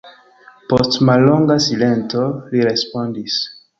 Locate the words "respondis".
2.69-3.37